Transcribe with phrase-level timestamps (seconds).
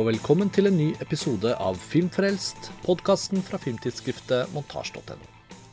[0.00, 5.16] og velkommen til en ny episode av Filmfrelst, podkasten fra filmtidsskriftet montasj.no.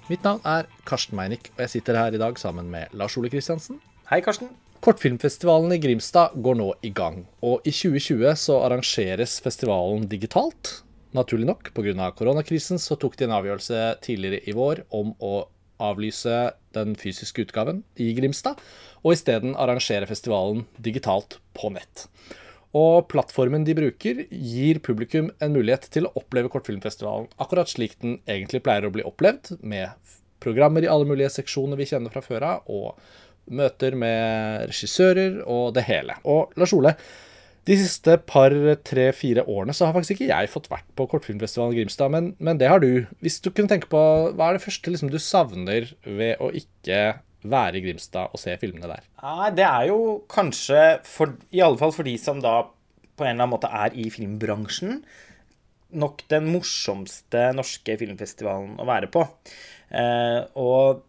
[0.09, 3.29] Mitt navn er Karsten Meinick, og jeg sitter her i dag sammen med Lars Ole
[3.31, 3.77] Kristiansen.
[4.09, 4.49] Hei, Karsten.
[4.83, 10.81] Kortfilmfestivalen i Grimstad går nå i gang, og i 2020 så arrangeres festivalen digitalt.
[11.15, 12.09] Naturlig nok, pga.
[12.17, 15.37] koronakrisen så tok de en avgjørelse tidligere i vår om å
[15.79, 16.41] avlyse
[16.75, 18.59] den fysiske utgaven i Grimstad,
[19.05, 22.09] og isteden arrangere festivalen digitalt på nett.
[22.77, 28.19] Og plattformen de bruker, gir publikum en mulighet til å oppleve kortfilmfestivalen akkurat slik den
[28.29, 29.95] egentlig pleier å bli opplevd, med
[30.43, 32.99] programmer i alle mulige seksjoner vi kjenner fra før av, og
[33.47, 36.17] møter med regissører og det hele.
[36.27, 36.93] Og Lars Ole,
[37.67, 38.53] de siste par,
[38.87, 42.29] tre, fire årene så har faktisk ikke jeg fått vært på kortfilmfestivalen i Grimstad, men,
[42.39, 43.07] men, det har du.
[43.23, 44.01] Hvis du kunne tenke på,
[44.35, 48.55] Hva er det første liksom, du savner ved å ikke være i Grimstad og se
[48.61, 49.03] filmene der?
[49.23, 49.99] Nei, det er jo
[50.31, 52.61] kanskje, for, i alle fall for de som da
[53.17, 55.01] på en eller annen måte er i filmbransjen,
[55.97, 59.23] nok den morsomste norske filmfestivalen å være på.
[59.89, 61.03] Eh, og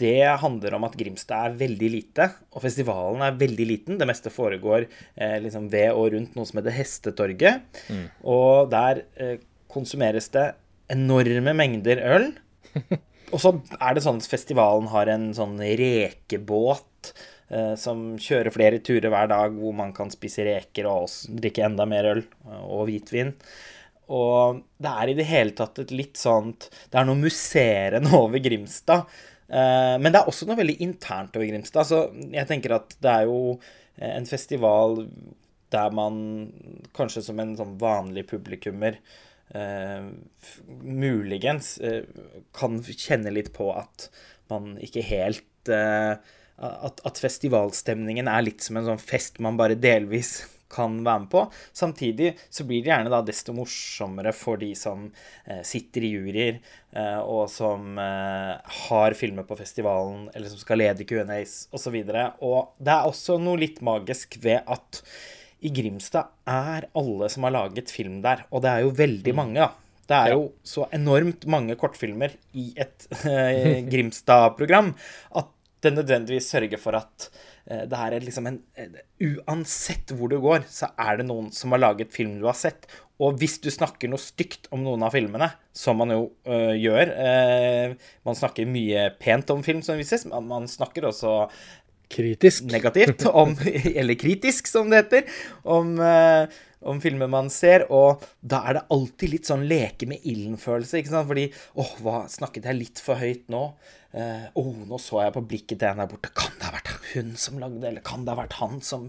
[0.00, 3.98] det handler om at Grimstad er veldig lite, og festivalen er veldig liten.
[4.00, 7.82] Det meste foregår eh, liksom ved og rundt noe som heter Hestetorget.
[7.92, 8.06] Mm.
[8.32, 9.36] Og der eh,
[9.70, 10.52] konsumeres det
[10.90, 12.30] enorme mengder øl.
[13.30, 17.12] Og så er det sånn at festivalen har en sånn rekebåt
[17.80, 21.10] som kjører flere turer hver dag, hvor man kan spise reker og
[21.42, 23.34] drikke enda mer øl eh, og hvitvin.
[24.10, 28.42] Og det er i det hele tatt et litt sånt Det er noe musserende over
[28.42, 29.06] Grimstad
[29.50, 31.88] Eh, men det er også noe veldig internt over Grimstad.
[31.88, 33.40] Så jeg tenker at det er jo
[33.98, 35.02] eh, en festival
[35.70, 36.14] der man
[36.96, 38.96] kanskje som en sånn vanlig publikummer
[40.86, 41.72] muligens
[42.54, 44.04] kan kjenne litt på at
[44.50, 45.70] man ikke helt
[46.60, 51.30] at, at, festivalstemningen er litt som en sånn fest man bare delvis kan være med
[51.32, 51.42] på.
[51.74, 55.08] Samtidig så blir det gjerne da desto morsommere for de som
[55.44, 56.60] eh, sitter i juryer,
[56.94, 58.54] eh, og som eh,
[58.86, 61.98] har filmer på festivalen, eller som skal lede Q&As osv.
[61.98, 65.02] Og, og det er også noe litt magisk ved at
[65.60, 69.40] i Grimstad er alle som har laget film der, og det er jo veldig mm.
[69.42, 69.72] mange, da.
[70.10, 74.94] Det er jo så enormt mange kortfilmer i et eh, Grimstad-program
[75.38, 77.30] at det nødvendigvis sørger for at
[77.70, 78.58] Eh, det her er liksom en
[79.20, 82.88] Uansett hvor du går, så er det noen som har laget film du har sett.
[83.20, 87.12] Og hvis du snakker noe stygt om noen av filmene, som man jo øh, gjør
[87.12, 87.92] øh,
[88.24, 91.44] Man snakker mye pent om film som vises, men man snakker også
[92.10, 92.64] Kritisk.
[92.72, 93.52] Negativt, om,
[94.00, 95.28] eller kritisk, som det heter,
[95.62, 96.48] om, øh,
[96.80, 97.86] om filmer man ser.
[97.92, 101.30] Og da er det alltid litt sånn leke med ilden-følelse, ikke sant?
[101.30, 101.48] Fordi
[101.80, 103.64] åh, hva, snakket jeg litt for høyt nå?
[104.10, 106.32] Åh, oh, nå så jeg på blikket til en der borte.
[106.34, 109.08] Kan det ha vært hun som lagde Eller kan det ha vært han som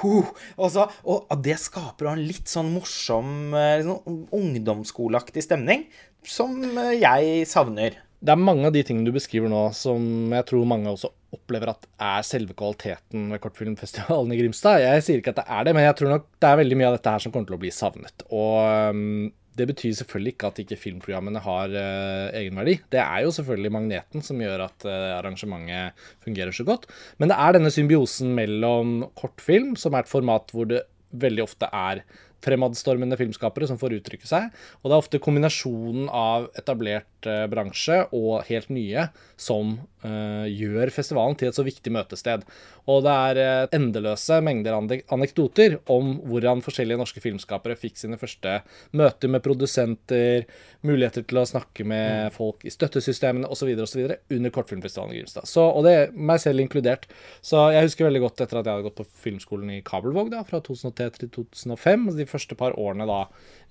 [0.00, 0.28] huh.
[0.56, 5.86] og, så, og det skaper en litt sånn morsom, liksom, ungdomsskoleaktig stemning
[6.28, 8.00] som eh, jeg savner.
[8.18, 11.72] Det er mange av de tingene du beskriver nå som jeg tror mange også opplever
[11.74, 14.80] at er selve kvaliteten ved kortfilmfestivalen i Grimstad.
[14.84, 16.88] Jeg sier ikke at det er det, men jeg tror nok det er veldig mye
[16.88, 18.24] av dette her som kommer til å bli savnet.
[18.32, 19.28] Og um,
[19.58, 22.78] det betyr selvfølgelig ikke at ikke filmprogrammene har uh, egenverdi.
[22.92, 26.86] Det er jo selvfølgelig magneten som gjør at uh, arrangementet fungerer så godt.
[27.18, 30.86] Men det er denne symbiosen mellom kortfilm, som er et format hvor det
[31.18, 32.02] veldig ofte er
[32.44, 34.52] fremadstormende filmskapere som får uttrykke seg.
[34.80, 39.08] Og det er ofte kombinasjonen av etablert uh, bransje og helt nye
[39.40, 42.44] som gjør festivalen til et så viktig møtested.
[42.88, 44.76] Og det er uh, endeløse mengder
[45.12, 48.60] anekdoter om hvordan forskjellige norske filmskapere fikk sine første
[48.96, 50.46] møter med produsenter,
[50.86, 52.36] muligheter til å snakke med mm.
[52.36, 53.74] folk i støttesystemene osv.
[53.84, 54.04] osv.
[54.34, 55.48] under kortfilmfestivalen i Grimstad.
[55.50, 57.08] Så, og det er meg selv inkludert.
[57.44, 60.44] Så jeg husker veldig godt etter at jeg hadde gått på filmskolen i Kabelvåg da,
[60.48, 62.08] fra 2003 til 2005.
[62.08, 63.24] Altså de første par årene da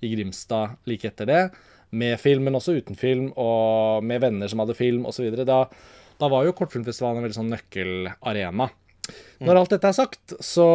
[0.04, 1.42] i Grimstad like etter det
[1.90, 5.30] med film, men også uten film, og med venner som hadde film osv.
[5.48, 5.62] Da,
[6.18, 8.68] da var jo kortfilmfestivalen en veldig sånn nøkkelarena.
[9.38, 10.66] Når alt dette er sagt, så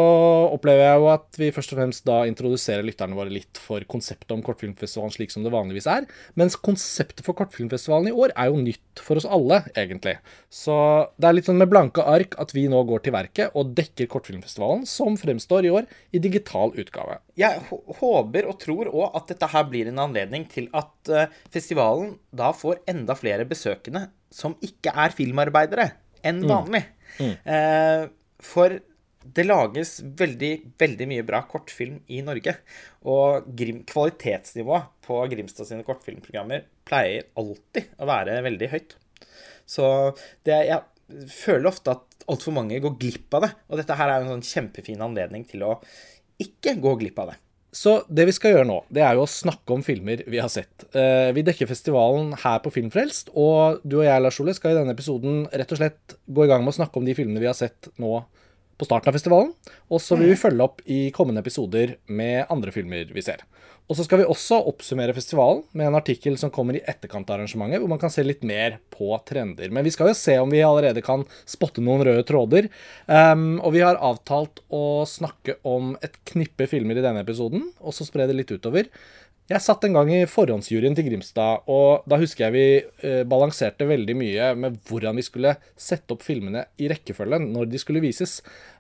[0.54, 4.32] opplever jeg jo at vi først og fremst da introduserer lytterne våre litt for konseptet
[4.32, 6.08] om kortfilmfestivalen slik som det vanligvis er.
[6.40, 10.16] Mens konseptet for kortfilmfestivalen i år er jo nytt for oss alle, egentlig.
[10.48, 10.78] Så
[11.20, 14.08] det er litt sånn med blanke ark at vi nå går til verket og dekker
[14.16, 17.20] kortfilmfestivalen, som fremstår i år, i digital utgave.
[17.40, 22.16] Jeg håper og tror òg at dette her blir en anledning til at eh, festivalen
[22.32, 25.92] da får enda flere besøkende som ikke er filmarbeidere
[26.24, 26.50] enn mm.
[26.50, 26.84] vanlig.
[27.20, 27.24] Mm.
[27.24, 27.34] Mm.
[27.54, 28.12] Eh,
[28.46, 28.80] for
[29.24, 32.58] det lages veldig, veldig mye bra kortfilm i Norge.
[33.08, 33.48] Og
[33.90, 38.98] kvalitetsnivået på Grimstad sine kortfilmprogrammer pleier alltid å være veldig høyt.
[39.66, 39.86] Så
[40.44, 43.54] det, jeg føler ofte at altfor mange går glipp av det.
[43.70, 45.78] Og dette her er jo en sånn kjempefin anledning til å
[46.44, 47.40] ikke gå glipp av det.
[47.74, 50.52] Så det vi skal gjøre nå, det er jo å snakke om filmer vi har
[50.54, 50.86] sett.
[50.94, 54.78] Eh, vi dekker festivalen her på Filmfrelst, og du og jeg, Lars Ole, skal i
[54.78, 57.50] denne episoden rett og slett gå i gang med å snakke om de filmene vi
[57.50, 58.20] har sett nå
[58.84, 59.54] på starten av festivalen.
[59.90, 63.46] Og så vil vi følge opp i kommende episoder med andre filmer vi ser.
[63.92, 67.36] Og så skal vi også oppsummere festivalen med en artikkel som kommer i etterkant av
[67.36, 69.74] arrangementet, hvor man kan se litt mer på trender.
[69.76, 72.70] Men vi skal jo se om vi allerede kan spotte noen røde tråder.
[73.12, 77.96] Um, og vi har avtalt å snakke om et knippe filmer i denne episoden, og
[77.96, 78.88] så spre det litt utover.
[79.52, 83.84] Jeg satt en gang i forhåndsjuryen til Grimstad, og da husker jeg vi eh, balanserte
[83.90, 88.38] veldig mye med hvordan vi skulle sette opp filmene i rekkefølgen når de skulle vises.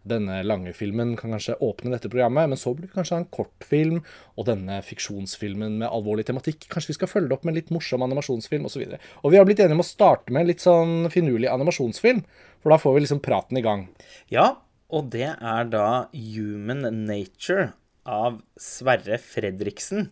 [0.07, 3.99] Denne lange filmen kan kanskje åpne dette programmet, men så blir det kanskje en kortfilm,
[4.39, 6.69] og denne fiksjonsfilmen med alvorlig tematikk.
[6.71, 8.87] Kanskje vi skal følge det opp med en litt morsom animasjonsfilm, osv.
[8.87, 11.51] Og, så og vi har blitt enige om å starte med en litt sånn finurlig
[11.51, 12.23] animasjonsfilm,
[12.63, 13.89] for da får vi liksom praten i gang.
[14.31, 14.53] Ja,
[14.87, 17.73] og det er da Human Nature
[18.09, 20.09] av Sverre Fredriksen.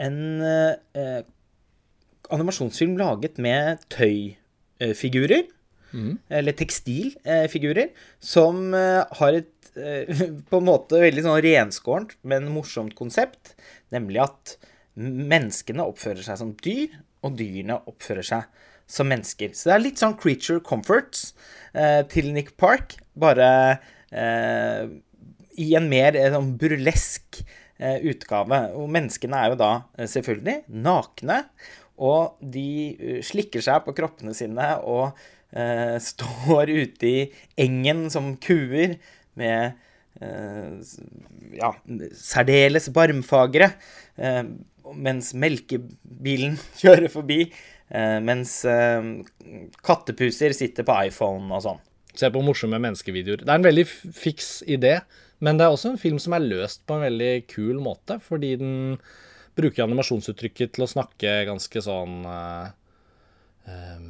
[0.00, 1.22] En eh,
[2.34, 5.46] animasjonsfilm laget med tøyfigurer.
[5.94, 6.18] Mm.
[6.28, 7.92] Eller tekstilfigurer.
[8.18, 13.54] som eh, har et eh, på en måte veldig sånn renskårent, men morsomt konsept.
[13.94, 14.56] Nemlig at
[14.98, 19.54] menneskene oppfører seg som dyr, og dyrene oppfører seg som mennesker.
[19.56, 21.30] Så det er litt sånn Creature Comforts
[21.72, 23.48] eh, til Nick Park, bare
[24.12, 24.90] eh,
[25.60, 27.40] i en mer eh, sånn burlesk
[27.78, 28.60] eh, utgave.
[28.78, 31.44] Og menneskene er jo da eh, selvfølgelig nakne,
[31.94, 35.12] og de slikker seg på kroppene sine og
[35.54, 37.26] eh, står ute i
[37.66, 38.96] engen som kuer
[39.38, 39.76] med
[40.20, 40.74] eh,
[41.60, 41.70] ja,
[42.18, 43.70] særdeles barmfagre,
[44.18, 44.42] eh,
[44.94, 47.46] mens melkebilen kjører forbi,
[48.24, 48.50] mens
[49.84, 51.82] kattepuser sitter på iPhone og sånn.
[52.16, 53.42] Se på morsomme menneskevideoer.
[53.44, 53.84] Det er en veldig
[54.16, 54.96] fiks idé.
[55.44, 58.54] Men det er også en film som er løst på en veldig kul måte, fordi
[58.60, 58.74] den
[59.58, 64.08] bruker animasjonsuttrykket til å snakke ganske sånn um,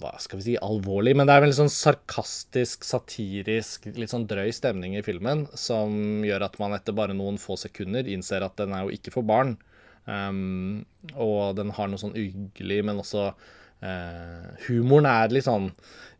[0.00, 4.50] Hva skal vi si alvorlig, men det er veldig sånn sarkastisk, satirisk, litt sånn drøy
[4.56, 8.72] stemning i filmen som gjør at man etter bare noen få sekunder innser at den
[8.76, 9.56] er jo ikke for barn.
[10.06, 10.86] Um,
[11.18, 15.72] og den har noe sånn uhyggelig, men også uh, Humoren er litt sånn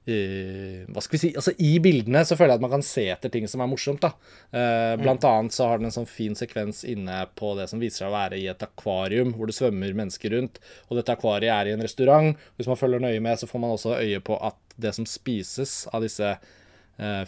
[0.07, 3.33] hva skal vi si, altså I bildene så føler jeg at man kan se etter
[3.33, 4.05] ting som er morsomt.
[4.05, 4.13] da.
[4.55, 5.31] Uh, blant mm.
[5.31, 8.15] annet så har den en sånn fin sekvens inne på det som viser seg å
[8.15, 10.61] være i et akvarium, hvor det svømmer mennesker rundt.
[10.87, 12.39] Og dette akvariet er i en restaurant.
[12.57, 15.85] Hvis man følger nøye med, så får man også øye på at det som spises
[15.91, 16.37] av disse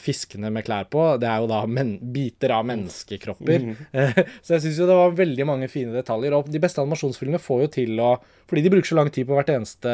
[0.00, 1.60] fiskene med klær på, det er jo da
[2.14, 3.66] biter av menneskekropper.
[3.68, 3.74] Mm.
[4.44, 6.36] Så jeg syns jo det var veldig mange fine detaljer.
[6.36, 8.14] Og de beste animasjonsfilmene får jo til å
[8.48, 9.90] Fordi de bruker så lang tid på hvert eneste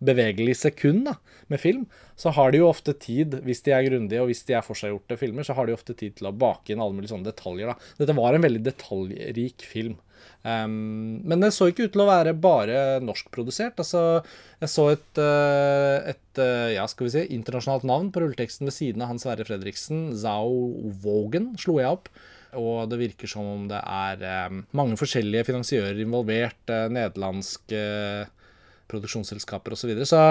[0.00, 1.18] bevegelig sekund da,
[1.52, 1.82] med film,
[2.16, 5.18] så har de jo ofte tid, hvis de er grundige og hvis de er forseggjorte
[5.20, 7.68] filmer, så har de ofte tid til å bake inn alle mulige sånne detaljer.
[7.68, 7.92] da.
[8.00, 9.98] Dette var en veldig detaljrik film.
[10.44, 13.78] Um, men det så ikke ut til å være bare norskprodusert.
[13.80, 14.02] Altså,
[14.60, 18.76] jeg så et, uh, et uh, ja, skal vi si, internasjonalt navn på rulleteksten ved
[18.76, 20.10] siden av Hans Sverre Fredriksen.
[20.20, 20.68] Zao
[21.04, 22.12] Wogen slo jeg opp.
[22.54, 26.60] Og det virker som om det er um, mange forskjellige finansiører involvert.
[26.68, 27.82] Uh, nederlandske
[28.92, 29.84] produksjonsselskaper osv.
[29.84, 30.08] Så, videre.
[30.08, 30.22] så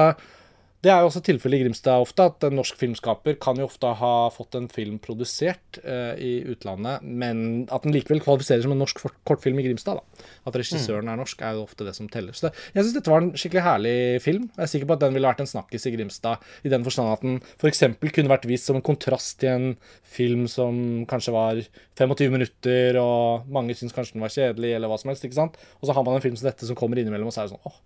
[0.83, 3.87] det er jo også tilfellet i Grimstad ofte, at en norsk filmskaper kan jo ofte
[4.01, 7.37] ha fått en film produsert uh, i utlandet, men
[7.71, 10.01] at den likevel kvalifiserer som en norsk kortfilm i Grimstad.
[10.01, 10.25] da.
[10.49, 12.35] At regissøren er norsk, er jo ofte det som teller.
[12.35, 14.49] Så det, jeg syns dette var en skikkelig herlig film.
[14.57, 17.13] Jeg er sikker på at den ville vært en snakkis i Grimstad, i den forstand
[17.13, 17.85] at den f.eks.
[18.03, 19.69] kunne vært vist som en kontrast til en
[20.03, 21.61] film som kanskje var
[21.95, 25.23] 25 minutter, og mange syns kanskje den var kjedelig, eller hva som helst.
[25.23, 25.55] ikke sant?
[25.79, 27.55] Og så har man en film som dette som kommer innimellom, og så er det
[27.55, 27.79] sånn åh,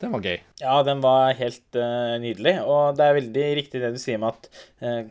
[0.00, 0.38] den var gøy.
[0.62, 2.54] Ja, den var helt uh, nydelig.
[2.64, 5.02] Og det er veldig riktig det du sier med at uh,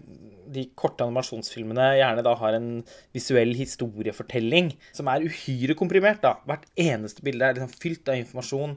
[0.50, 2.70] de korte animasjonsfilmene gjerne da har en
[3.14, 6.24] visuell historiefortelling som er uhyre komprimert.
[6.24, 6.40] da.
[6.50, 8.74] Hvert eneste bilde er liksom fylt av informasjon.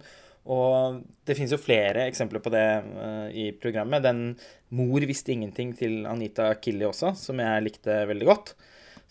[0.53, 4.05] Og det finnes jo flere eksempler på det uh, i programmet.
[4.05, 4.35] Den
[4.73, 8.55] 'Mor visste ingenting' til Anita Killi også, som jeg likte veldig godt.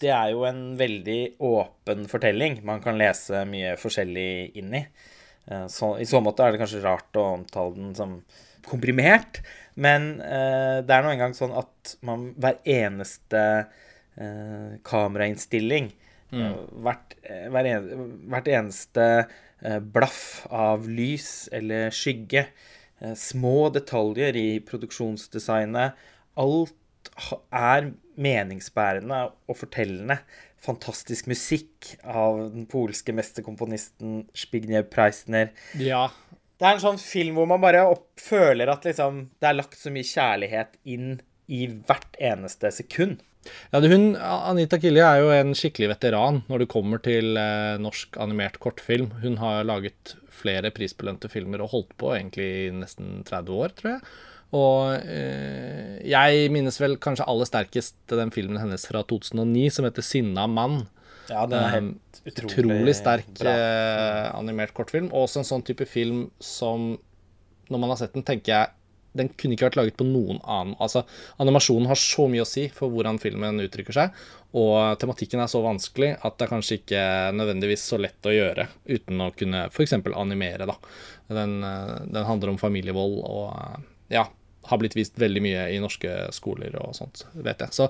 [0.02, 4.84] Det er jo en veldig åpen fortelling man kan lese mye forskjellig inn i.
[5.46, 8.20] Eh, så, I så måte er det kanskje rart å omtale den som
[8.68, 9.42] komprimert,
[9.74, 13.42] men eh, det er nå engang sånn at man hver eneste
[14.22, 15.92] eh, kamerainnstilling,
[16.32, 16.42] mm.
[16.42, 17.88] Eh, hvert, eh, hver en,
[18.32, 22.48] hvert, eneste eh, blaff av lys eller skygge,
[23.18, 25.96] små detaljer i produksjonsdesignet
[26.38, 27.08] Alt
[27.50, 27.88] er
[28.22, 30.20] meningsbærende og fortellende
[30.62, 35.52] fantastisk musikk av den polske mesterkomponisten Spigniew Preisner.
[35.80, 36.10] Ja.
[36.62, 37.82] Det er en sånn film hvor man bare
[38.22, 41.16] føler at liksom, det er lagt så mye kjærlighet inn
[41.52, 43.24] i hvert eneste sekund.
[43.74, 48.20] Ja, hun, Anita Killie er jo en skikkelig veteran når det kommer til eh, norsk
[48.22, 49.10] animert kortfilm.
[49.24, 53.96] Hun har laget flere prisbelønte filmer og holdt på egentlig i nesten 30 år, tror
[53.96, 54.06] jeg.
[54.58, 60.04] Og eh, jeg minnes vel kanskje aller sterkest den filmen hennes fra 2009 som heter
[60.04, 60.84] 'Sinna mann'.
[61.30, 65.08] Ja, den er helt utrolig, Utrolig sterk eh, animert kortfilm.
[65.14, 66.98] Og også en sånn type film som,
[67.72, 68.68] når man har sett den, tenker jeg
[69.18, 71.04] den kunne ikke vært laget på noen annen Altså,
[71.44, 74.22] animasjonen har så mye å si for hvordan filmen uttrykker seg,
[74.56, 77.02] og tematikken er så vanskelig at det er kanskje ikke
[77.36, 79.98] nødvendigvis så lett å gjøre uten å kunne f.eks.
[80.16, 80.78] animere, da.
[81.32, 84.26] Den, eh, den handler om familievold og eh, ja,
[84.70, 87.74] har blitt vist veldig mye i norske skoler og sånt, vet jeg.
[87.74, 87.88] Så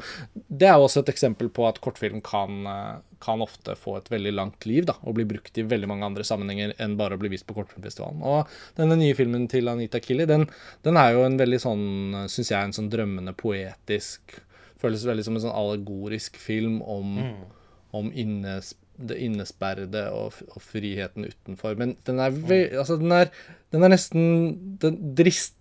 [0.48, 4.12] det er jo også et eksempel på at kortfilm kan, eh, kan ofte få et
[4.12, 7.22] veldig langt liv, da, og bli brukt i veldig mange andre sammenhenger enn bare å
[7.22, 8.24] bli vist på kortfilmfestivalen.
[8.24, 8.48] Og
[8.80, 10.48] denne nye filmen til Anita Killi, den,
[10.88, 11.86] den er jo en veldig sånn,
[12.32, 14.40] syns jeg, en sånn drømmende, poetisk
[14.82, 17.20] Føles veldig som en sånn allegorisk film om,
[17.94, 21.76] om innes, det innesperrede og, og friheten utenfor.
[21.78, 23.30] Men den er, ve altså, den er,
[23.74, 24.26] den er nesten
[24.82, 25.61] den dristig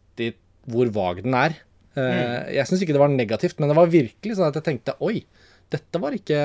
[0.68, 1.56] hvor vag den er.
[1.96, 2.52] Mm.
[2.54, 5.24] Jeg syns ikke det var negativt, men det var virkelig sånn at jeg tenkte oi,
[5.70, 6.38] dette var ikke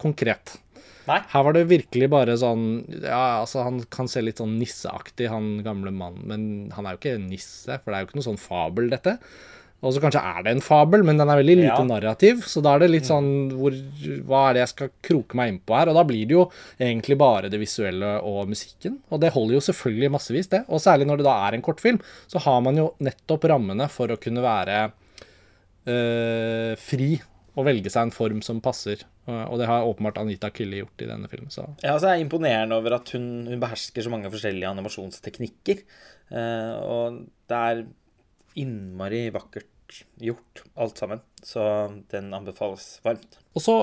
[0.00, 0.56] konkret.
[1.08, 1.18] Nei.
[1.32, 2.64] Her var det virkelig bare sånn
[3.00, 6.42] Ja, altså, han kan se litt sånn nisseaktig, han gamle mannen, men
[6.76, 9.16] han er jo ikke nisse, for det er jo ikke noe sånn fabel, dette.
[9.78, 11.84] Og så kanskje er det en fabel, men den er veldig lite Ja.
[11.86, 12.40] narrativ.
[12.50, 13.70] Så da er det litt sånn hvor,
[14.26, 15.88] Hva er det jeg skal kroke meg inn på her?
[15.88, 18.98] Og da blir det jo egentlig bare det visuelle og musikken.
[19.12, 20.64] Og det holder jo selvfølgelig massevis, det.
[20.68, 24.08] Og særlig når det da er en kortfilm, så har man jo nettopp rammene for
[24.08, 24.90] å kunne være
[25.86, 27.20] øh, fri
[27.58, 29.02] og velge seg en form som passer.
[29.28, 31.50] Og det har åpenbart Anita Kille gjort i denne filmen.
[31.52, 35.82] Så Ja, altså jeg er imponerende over at hun, hun behersker så mange forskjellige animasjonsteknikker.
[36.32, 37.18] Uh, og
[37.50, 37.82] det er
[38.56, 41.22] innmari vakkert gjort, alt sammen.
[41.42, 41.62] Så
[42.12, 43.38] den anbefales varmt.
[43.56, 43.78] Og så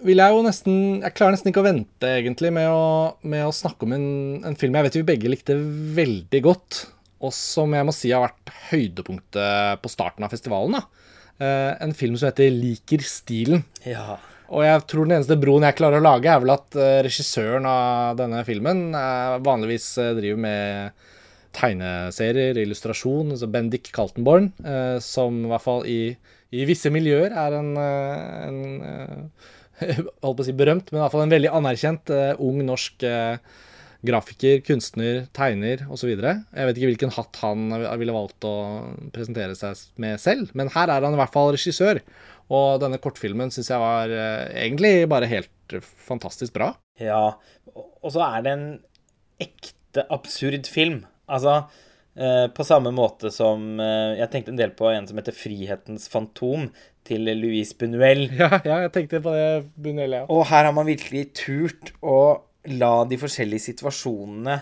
[0.00, 3.54] vil jeg jo nesten Jeg klarer nesten ikke å vente, egentlig, med å, med å
[3.54, 4.08] snakke om en,
[4.48, 5.58] en film jeg vet vi begge likte
[5.96, 6.84] veldig godt,
[7.20, 10.78] og som jeg må si har vært høydepunktet på starten av festivalen.
[10.78, 11.06] da.
[11.40, 13.64] Eh, en film som heter 'Liker stilen'.
[13.84, 14.18] Ja.
[14.50, 17.68] Og jeg tror den eneste broen jeg klarer å lage, er vel at eh, regissøren
[17.70, 21.06] av denne filmen eh, vanligvis eh, driver med
[21.56, 26.02] tegneserier, illustrasjon, altså Bendik Kaltenborn, eh, som i hvert fall i,
[26.54, 29.50] i visse miljøer er en, eh, en eh,
[30.22, 32.12] holdt på å si berømt, men i hvert fall en veldig anerkjent
[32.44, 33.04] ung norsk
[34.04, 36.10] grafiker, kunstner, tegner osv.
[36.12, 38.54] Jeg vet ikke hvilken hatt han ville valgt å
[39.12, 42.02] presentere seg med selv, men her er han i hvert fall regissør.
[42.52, 44.12] Og denne kortfilmen syns jeg var
[44.52, 46.74] egentlig bare helt fantastisk bra.
[47.00, 47.38] Ja,
[47.72, 48.68] og så er det en
[49.40, 51.06] ekte absurd film.
[51.30, 51.56] Altså,
[52.18, 56.08] eh, på samme måte som eh, Jeg tenkte en del på en som heter 'Frihetens
[56.12, 56.70] fantom'
[57.06, 58.26] til Louise Bunuel.
[58.40, 60.24] Ja, ja jeg tenkte på det, Bunuel, ja.
[60.28, 64.58] Og her har man virkelig turt å la de forskjellige situasjonene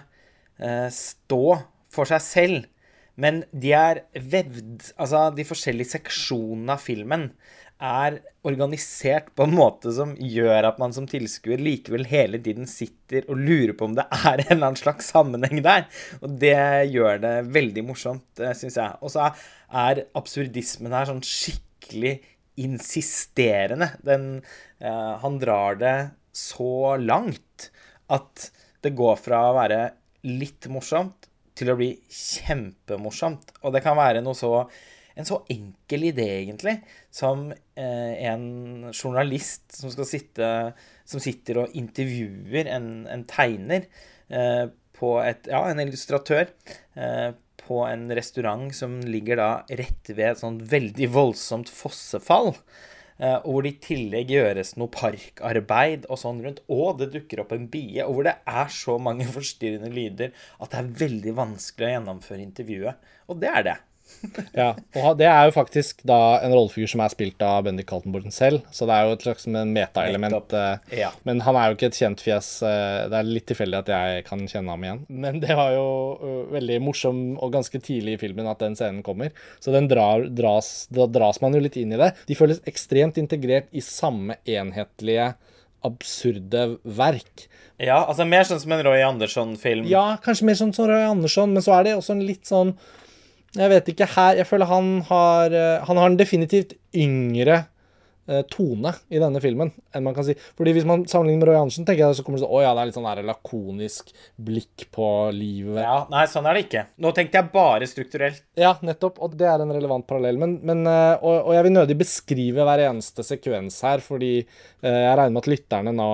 [0.63, 1.59] eh, stå
[1.93, 2.69] for seg selv.
[3.19, 7.31] Men de er vevd Altså, de forskjellige seksjonene av filmen
[7.79, 8.17] er
[8.49, 13.39] organisert på en måte som gjør at man som tilskuer likevel hele tiden sitter og
[13.39, 15.87] lurer på om det er en eller annen slags sammenheng der.
[16.19, 16.59] Og det
[16.91, 18.99] gjør det veldig morsomt, syns jeg.
[18.99, 19.29] Og så
[19.85, 22.17] er absurdismen her sånn skikkelig
[22.59, 23.93] insisterende.
[24.03, 24.29] Den,
[24.83, 25.97] uh, han drar det
[26.35, 27.71] så langt
[28.11, 28.51] at
[28.83, 29.83] det går fra å være
[30.27, 31.28] litt morsomt
[31.59, 33.53] til å bli kjempemorsomt.
[33.65, 34.63] Og det kan være noe så
[35.19, 36.77] en så enkel idé, egentlig,
[37.11, 40.51] som eh, en journalist som sitte
[41.09, 43.89] Som sitter og intervjuer en, en tegner
[44.31, 46.53] eh, på et Ja, en illustratør.
[46.95, 47.33] Eh,
[47.69, 52.55] på en restaurant som ligger da rett ved et sånt veldig voldsomt fossefall.
[53.19, 56.63] Eh, og hvor det i tillegg gjøres noe parkarbeid og sånn rundt.
[56.71, 58.05] Og det dukker opp en bie.
[58.07, 62.45] Og hvor det er så mange forstyrrende lyder at det er veldig vanskelig å gjennomføre
[62.47, 63.13] intervjuet.
[63.29, 63.79] Og det er det.
[64.57, 68.33] Ja, og det er jo faktisk da en rollefigur som er spilt av Bendik Kaltenborn
[68.35, 70.55] selv, så det er jo et slags en metaelement.
[70.59, 71.11] Eh, Ja.
[71.29, 72.49] Men han er jo ikke et kjent fjes.
[72.67, 75.05] eh, Det er litt tilfeldig at jeg kan kjenne ham igjen.
[75.09, 79.31] Men det var jo veldig morsom og ganske tidlig i filmen at den scenen kommer.
[79.61, 82.15] Så den drar, dras, da dras man jo litt inn i det.
[82.27, 85.35] De føles ekstremt integrert i samme enhetlige,
[85.87, 87.47] absurde verk.
[87.79, 89.87] Ja, altså mer sånn som en Roy Andersson-film.
[89.87, 92.73] Ja, kanskje mer sånn som Roy Andersson, men så er det også en litt sånn
[93.59, 97.59] Jeg vet ikke her Jeg føler han har eh, Han har en definitivt yngre
[98.29, 100.37] eh, tone i denne filmen enn man kan si.
[100.59, 102.75] Fordi hvis man sammenligner med Roy Andersen, tenker jeg så kommer det sånn Å ja,
[102.77, 104.13] det er litt sånn der lakonisk
[104.49, 105.81] blikk på livet.
[105.85, 106.85] Ja, Nei, sånn er det ikke.
[107.05, 108.45] Nå tenkte jeg bare strukturelt.
[108.59, 109.19] Ja, nettopp.
[109.25, 110.39] Og det er en relevant parallell.
[110.41, 115.19] Men, men eh, og, og, jeg vil nødig beskrive hver eneste sekvens her, fordi jeg
[115.19, 116.13] regner med at lytterne nå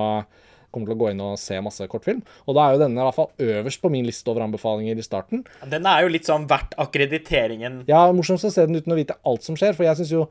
[0.75, 2.25] kommer til å gå inn og se masse kortfilm.
[2.45, 5.07] Og da er jo denne i hvert fall øverst på min liste over anbefalinger i
[5.07, 5.45] starten.
[5.71, 7.85] Den er jo litt sånn verdt akkrediteringen.
[7.91, 10.27] Ja, morsomst å se den uten å vite alt som skjer, for jeg syns jo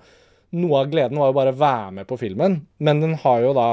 [0.53, 3.53] noe av gleden var jo bare å være med på filmen, men den har jo
[3.57, 3.67] da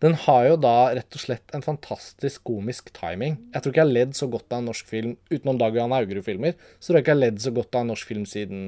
[0.00, 3.34] den har jo da rett og slett en fantastisk komisk timing.
[3.52, 5.92] Jeg tror ikke jeg har ledd så godt av en norsk film utenom Dag Johan
[5.92, 6.54] Haugerud-filmer.
[6.80, 8.62] Så tror jeg ikke jeg har ledd så godt av en norsk film siden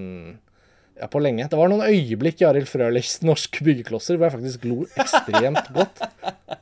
[1.01, 1.49] ja, på lenge.
[1.51, 6.03] Det var noen øyeblikk i Arild Frølichs norske byggeklosser hvor jeg faktisk lo ekstremt godt.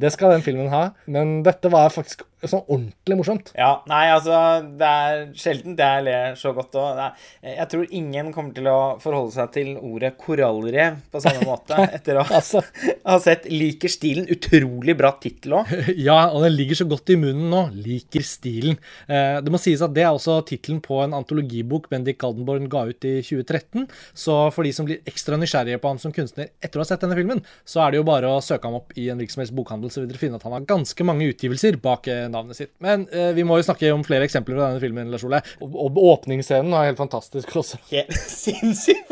[0.00, 0.90] Det skal den filmen ha.
[1.10, 3.52] Men dette var faktisk sånn ordentlig morsomt.
[3.58, 4.36] Ja, nei, altså
[4.80, 7.00] Det er sjelden jeg ler så godt òg.
[7.44, 12.20] Jeg tror ingen kommer til å forholde seg til ordet korallrev på samme måte etter
[12.20, 12.62] å altså.
[13.10, 14.28] ha sett 'Liker stilen'.
[14.30, 15.74] Utrolig bra tittel òg.
[16.00, 17.62] Ja, og den ligger så godt i munnen nå.
[17.74, 18.78] 'Liker stilen'.
[19.10, 22.86] Eh, det må sies at det er også tittelen på en antologibok Bendik Galdenborn ga
[22.88, 23.88] ut i 2013.
[24.14, 27.04] Så for de som blir ekstra nysgjerrige på ham som kunstner etter å ha sett
[27.04, 29.92] denne filmen, så er det jo bare å søke ham opp i en hvilken bokhandel,
[29.92, 32.72] så vil dere finne at han har ganske mange utgivelser bak eh, navnet sitt.
[32.84, 35.10] Men eh, vi må jo snakke om flere eksempler fra denne filmen.
[35.12, 35.42] Lars Ole.
[35.64, 37.80] Og, og åpningsscenen er helt fantastisk også.
[37.90, 39.10] Helt sinnssykt.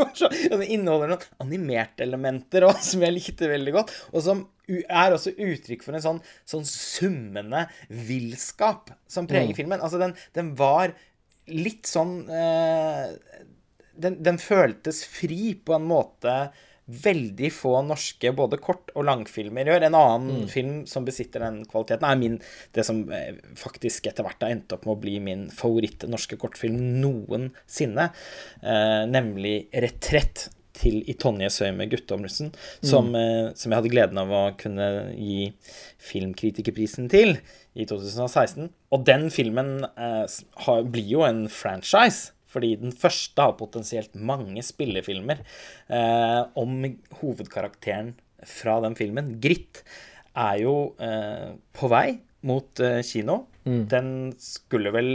[0.52, 3.94] Den inneholder noen animerte elementer også, som jeg likte veldig godt.
[4.12, 9.58] Og som er også uttrykk for en sånn, sånn summende villskap som preger mm.
[9.58, 9.84] filmen.
[9.84, 10.92] Altså, den, den, var
[11.48, 13.06] litt sånn eh,
[13.98, 16.34] den, den føltes fri på en måte
[16.88, 19.86] veldig få norske både kort- og langfilmer gjør.
[19.88, 20.50] En annen mm.
[20.52, 22.38] film som besitter den kvaliteten, er min,
[22.76, 26.78] det som eh, faktisk etter hvert har endt opp med å bli min favoritt-norske kortfilm
[27.02, 28.10] noensinne,
[28.62, 32.52] eh, nemlig 'Retrett' til I Tonje Søyme Guttormsen,
[32.86, 33.18] som, mm.
[33.18, 35.50] eh, som, jeg hadde gleden av å kunne gi
[36.10, 37.36] Filmkritikerprisen til
[37.78, 38.70] i 2016.
[38.94, 40.24] Og den filmen eh,
[40.64, 42.32] har, blir jo en franchise.
[42.48, 46.80] Fordi den første har potensielt mange spillefilmer eh, om
[47.20, 48.14] hovedkarakteren
[48.48, 49.34] fra den filmen.
[49.42, 49.82] Gritt
[50.38, 52.06] er jo eh, på vei
[52.48, 53.42] mot eh, kino.
[53.68, 53.82] Mm.
[53.90, 55.12] Den skulle vel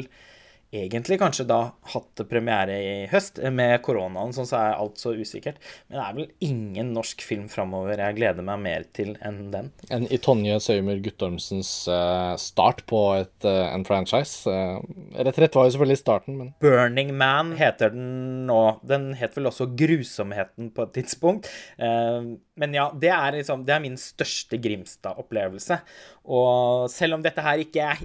[0.74, 1.60] egentlig kanskje da
[1.94, 3.40] hatt premiere i høst.
[3.54, 5.60] Med koronaen sånn så er alt så usikkert.
[5.88, 9.72] Men det er vel ingen norsk film framover jeg gleder meg mer til enn den.
[9.94, 14.50] En i Tonje Søymer Guttormsens uh, start på et, uh, en franchise.
[14.50, 14.82] Uh,
[15.24, 18.62] Retrett var jo selvfølgelig starten, men Burning Man heter den nå.
[18.88, 21.52] Den het vel også Grusomheten på et tidspunkt.
[21.78, 25.80] Uh, men ja, det er, liksom, det er min største Grimstad-opplevelse.
[26.38, 28.04] Og selv om dette her ikke er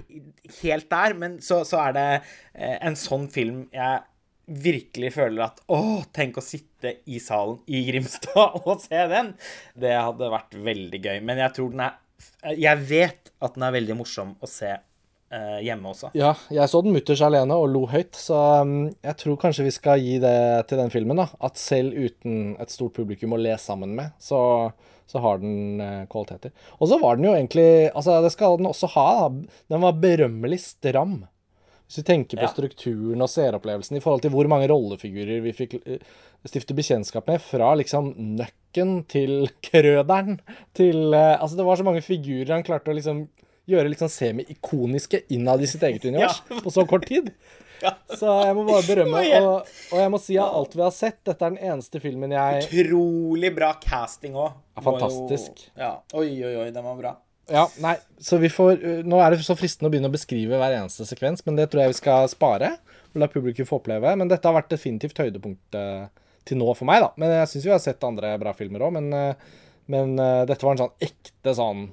[0.63, 4.01] helt der, men så, så er det eh, en sånn film jeg
[4.49, 9.35] virkelig føler at Å, tenk å sitte i salen i Grimstad og se den!
[9.77, 11.17] Det hadde vært veldig gøy.
[11.21, 14.73] Men jeg tror den er Jeg vet at den er veldig morsom å se
[15.31, 16.11] eh, hjemme også.
[16.17, 19.73] Ja, jeg så den mutters alene og lo høyt, så um, jeg tror kanskje vi
[19.75, 20.37] skal gi det
[20.69, 21.21] til den filmen.
[21.21, 24.41] da, At selv uten et stort publikum å le sammen med, så,
[25.09, 26.53] så har den eh, kvaliteter.
[26.79, 29.09] Og så var den jo egentlig Altså, det skal den også ha.
[29.25, 31.21] da, Den var berømmelig stram.
[31.89, 32.51] Hvis vi tenker på ja.
[32.53, 36.03] strukturen og seeropplevelsen i forhold til hvor mange rollefigurer vi fikk eh,
[36.45, 40.37] stifte bekjentskap med, fra liksom nøkken til krøderen
[40.77, 43.25] til eh, Altså, det var så mange figurer han klarte å liksom
[43.69, 46.61] gjøre litt sånn semi-ikoniske innad i sitt eget univers ja.
[46.63, 47.33] på så kort tid.
[47.79, 47.93] Ja.
[48.11, 51.21] Så jeg må bare berømme, og, og, jeg må si av alt vi har sett,
[51.23, 54.57] dette er den eneste filmen jeg Utrolig bra casting òg.
[54.75, 55.61] Ja, fantastisk.
[55.79, 55.93] Ja.
[56.11, 57.13] Oi, oi, oi, den var bra.
[57.47, 60.75] Ja, nei, så vi får Nå er det så fristende å begynne å beskrive hver
[60.75, 62.73] eneste sekvens, men det tror jeg vi skal spare.
[63.13, 64.11] Og la publikum få oppleve.
[64.19, 66.11] Men dette har vært definitivt høydepunktet
[66.49, 67.13] til nå for meg, da.
[67.15, 70.67] Men jeg syns vi har sett andre bra filmer òg, men, eh, men, uh, dette
[70.67, 71.87] var en sånn ekte sånn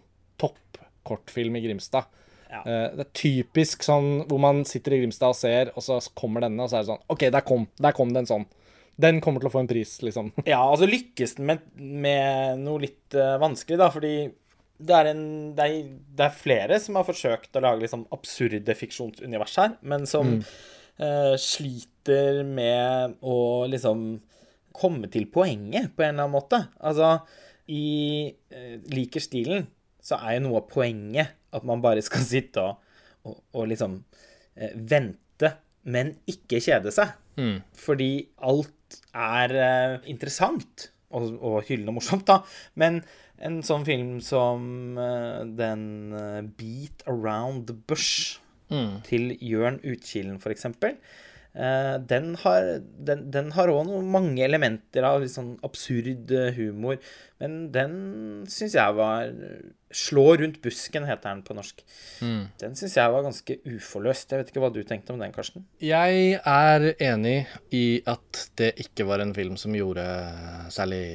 [1.07, 2.11] kortfilm i Grimstad.
[2.51, 2.63] Ja.
[2.63, 6.45] Uh, det er typisk sånn hvor man sitter i Grimstad og ser, og så kommer
[6.47, 8.47] denne, og så er det sånn OK, der kom, der kom det en sånn.
[8.97, 10.31] Den kommer til å få en pris, liksom.
[10.53, 14.15] ja, altså lykkes den med, med noe litt uh, vanskelig, da, fordi
[14.77, 18.77] det er, en, det, er, det er, flere som har forsøkt å lage liksom absurde
[18.77, 20.43] fiksjonsunivers her, men som mm.
[21.01, 23.39] uh, sliter med å
[23.73, 24.09] liksom
[24.77, 26.61] komme til poenget på en eller annen måte.
[26.85, 27.17] Altså,
[27.73, 28.29] i
[28.93, 29.65] Liker stilen
[30.07, 32.83] så er jo noe av poenget at man bare skal sitte og,
[33.27, 34.01] og, og liksom
[34.55, 35.53] eh, vente,
[35.91, 37.15] men ikke kjede seg.
[37.37, 37.61] Mm.
[37.77, 38.11] Fordi
[38.49, 42.41] alt er eh, interessant og, og, hyllende morsomt, da.
[42.81, 43.03] Men
[43.45, 48.41] en sånn film som eh, den eh, Beat Around the Bush
[48.73, 49.03] mm.
[49.09, 50.97] til Jørn Utkilen, for eksempel,
[51.57, 57.01] den har den, den har òg mange elementer av litt sånn absurd eh, humor.
[57.41, 57.97] Men den
[58.49, 59.33] syns jeg var
[59.97, 61.79] Slå rundt busken, heter den på norsk.
[62.21, 62.49] Mm.
[62.59, 64.33] Den syns jeg var ganske uforløst.
[64.35, 65.63] Jeg vet ikke hva du tenkte om den, Karsten?
[65.81, 67.37] Jeg er enig
[67.71, 70.05] i at det ikke var en film som gjorde
[70.75, 71.07] særlig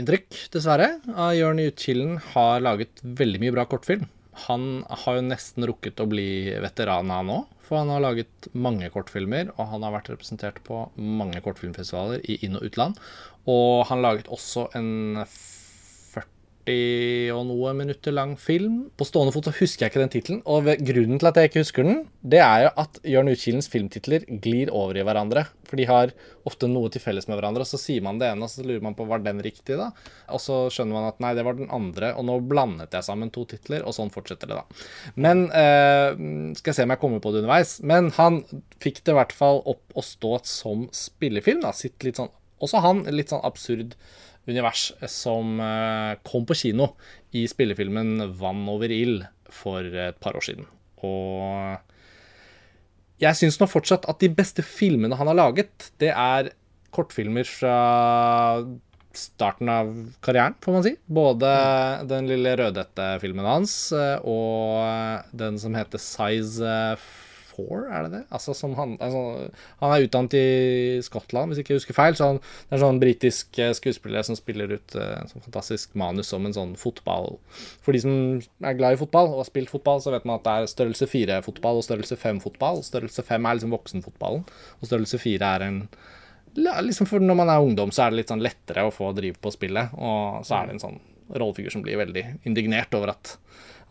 [0.00, 0.94] inntrykk, dessverre.
[1.36, 4.08] Jørn Utkilden har laget veldig mye bra kortfilm.
[4.46, 8.88] Han har jo nesten rukket å bli veteran han nå, for han har laget mange
[8.94, 13.00] kortfilmer, og han har vært representert på mange kortfilmfestivaler i inn- og utland.
[13.50, 15.18] Og han laget også en
[16.68, 18.88] 40 og noe minutter lang film.
[18.98, 21.62] På stående fot så husker jeg ikke den tittelen, og grunnen til at jeg ikke
[21.64, 25.46] husker den, det er jo at Jørn Utkildens filmtitler glir over i hverandre.
[25.68, 26.12] For de har
[26.48, 28.84] ofte noe til felles med hverandre, og så sier man det ene, og så lurer
[28.84, 29.90] man på var den riktig, da?
[30.34, 33.32] Og så skjønner man at nei, det var den andre, og nå blandet jeg sammen
[33.34, 34.86] to titler, og sånn fortsetter det, da.
[35.16, 36.16] Men eh,
[36.58, 37.78] Skal jeg se om jeg kommer på det underveis.
[37.84, 38.42] Men han
[38.82, 41.74] fikk det i hvert fall opp å stå som spillefilm, da.
[41.76, 42.32] Sitt litt sånn
[42.64, 43.94] Også han litt sånn absurd
[44.48, 46.92] univers som eh, kom på kino
[47.36, 50.66] i spillefilmen 'Vann over ild' for et par år siden.
[51.04, 51.78] Og
[53.22, 56.52] jeg syns nå fortsatt at de beste filmene han har laget, det er
[56.94, 57.78] kortfilmer fra
[59.18, 59.88] starten av
[60.22, 60.94] karrieren, får man si.
[61.10, 61.48] Både
[62.08, 66.74] den lille Rødhette-filmen hans eh, og den som heter Size
[67.58, 68.22] 4, er det det?
[68.34, 69.22] Altså, han, altså,
[69.82, 72.16] han, er utdannet i Skottland, hvis ikke jeg husker feil.
[72.18, 76.32] Så han, det er sånn britisk eh, skuespiller som spiller ut uh, sånn fantastisk manus
[76.36, 77.36] om en sånn fotball
[77.84, 78.14] For de som
[78.64, 81.10] er glad i fotball og har spilt fotball, så vet man at det er størrelse
[81.10, 82.84] 4-fotball og størrelse 5-fotball.
[82.86, 84.46] Størrelse 5 er liksom voksenfotballen,
[84.78, 85.82] og størrelse 4 er en
[86.58, 89.38] liksom for Når man er ungdom, så er det litt sånn lettere å få drive
[89.42, 93.34] på spillet, og så er det en sånn rollefigur som blir veldig indignert over at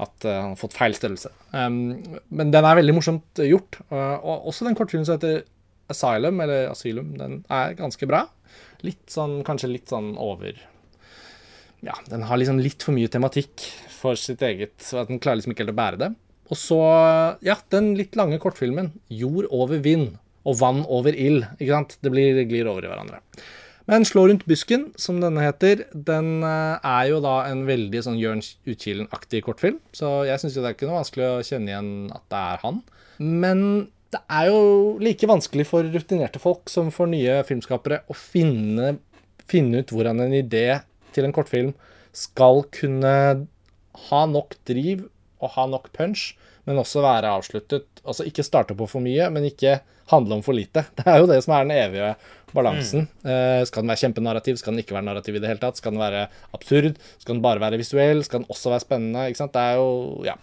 [0.04, 1.32] at uh, han har fått feil størrelse.
[1.52, 1.98] Um,
[2.30, 3.80] men den er veldig morsomt gjort.
[3.92, 5.44] Uh, og også den kortfilmen som heter
[5.92, 8.26] Asylum, eller Asylum, den er ganske bra.
[8.86, 10.58] Litt sånn, kanskje litt sånn over
[11.86, 15.40] Ja, den har liksom litt for mye tematikk for sitt eget, så at den klarer
[15.40, 16.12] liksom ikke helt å bære det.
[16.48, 16.80] Og så,
[17.44, 21.50] ja, den litt lange kortfilmen, 'Jord over vind' og 'Vann over ild'.
[21.60, 21.98] Ikke sant?
[22.02, 23.20] Det blir, glir over i hverandre.
[23.88, 28.20] Men 'Slå rundt busken', som denne heter, den eh, er jo da en veldig sånn
[28.20, 29.80] Jørn Utkilen-aktig kortfilm.
[29.96, 32.66] Så jeg syns jo det er ikke noe vanskelig å kjenne igjen at det er
[32.66, 32.82] han.
[33.24, 33.62] Men
[34.12, 34.62] det er jo
[35.04, 38.98] like vanskelig for rutinerte folk som for nye filmskapere å finne,
[39.48, 40.82] finne ut hvordan en idé
[41.16, 41.72] til en kortfilm
[42.16, 43.14] skal kunne
[44.08, 45.08] ha nok driv
[45.40, 46.34] og ha nok punch,
[46.68, 47.88] men også være avsluttet.
[48.04, 49.80] Altså ikke starte på for mye, men ikke
[50.12, 50.86] handle om for lite.
[50.98, 52.12] Det er jo det som er den evige
[52.56, 53.08] balansen.
[53.24, 53.30] Mm.
[53.30, 54.60] Uh, skal den være kjempenarrativ?
[54.62, 55.80] Skal den ikke være narrativ i det hele tatt?
[55.80, 57.00] Skal den være absurd?
[57.20, 58.24] Skal den bare være visuell?
[58.26, 59.28] Skal den også være spennende?
[59.28, 59.56] Ikke sant?
[59.56, 60.38] Det er jo Ja.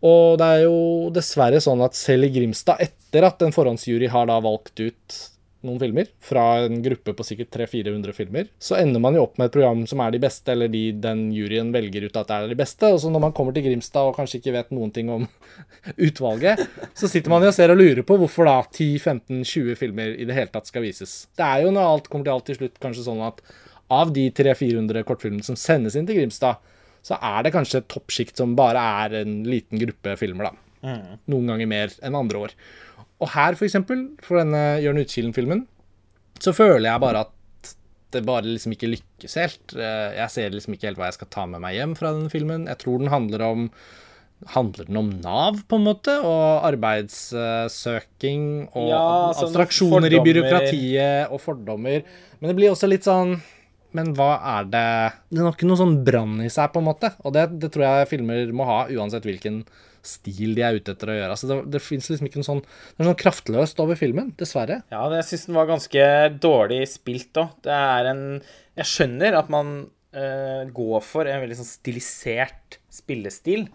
[0.00, 4.30] Og det er jo dessverre sånn at selv i Grimstad, etter at en forhåndsjury har
[4.30, 5.18] da valgt ut
[5.66, 9.50] noen filmer, fra en gruppe på sikkert 300-400 filmer, så ender man jo opp med
[9.50, 12.52] et program som er de beste, eller de den juryen velger ut at det er
[12.52, 12.88] de beste.
[12.88, 15.26] Og så når man kommer til Grimstad og kanskje ikke vet noen ting om
[16.08, 16.64] utvalget,
[16.96, 20.38] så sitter man jo og ser og lurer på hvorfor da 10-15-20 filmer i det
[20.38, 21.26] hele tatt skal vises.
[21.36, 23.44] Det er jo når alt kommer til alt til slutt kanskje sånn at
[23.90, 26.60] av de 300-400 kortfilmene som sendes inn til Grimstad,
[27.04, 30.66] så er det kanskje et toppsjikt som bare er en liten gruppe filmer, da.
[30.80, 31.18] Mm.
[31.32, 32.54] Noen ganger mer enn andre år.
[33.20, 35.66] Og her, for eksempel, for denne Jørn Utkilen-filmen,
[36.40, 37.74] så føler jeg bare at
[38.14, 39.74] det bare liksom ikke lykkes helt.
[39.76, 42.32] Eh, jeg ser liksom ikke helt hva jeg skal ta med meg hjem fra denne
[42.32, 42.66] filmen.
[42.70, 43.66] Jeg tror den handler om
[44.54, 46.14] Handler den om Nav, på en måte?
[46.24, 49.00] Og arbeidssøking og ja,
[49.34, 52.06] abstraksjoner abstraksjoner i byråkratiet og fordommer.
[52.40, 53.34] Men det blir også litt sånn
[53.92, 54.86] Men hva er det
[55.28, 57.12] Det er nok noe sånn brann i seg, på en måte.
[57.20, 59.60] Og det, det tror jeg filmer må ha, uansett hvilken
[60.06, 61.34] stil de er ute etter å gjøre.
[61.34, 64.80] Altså, det det fins liksom ikke noe sånn Det er sånn kraftløst over filmen, dessverre.
[64.92, 66.08] Ja, jeg syns den var ganske
[66.40, 67.54] dårlig spilt òg.
[67.66, 68.24] Det er en
[68.78, 69.72] Jeg skjønner at man
[70.16, 73.66] uh, går for en veldig sånn stilisert spillestil,